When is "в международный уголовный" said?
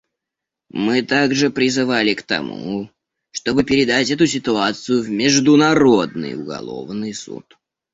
5.03-7.13